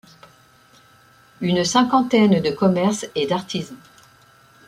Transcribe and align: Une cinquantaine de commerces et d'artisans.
Une 1.41 1.63
cinquantaine 1.63 2.41
de 2.41 2.49
commerces 2.49 3.05
et 3.13 3.27
d'artisans. 3.27 3.77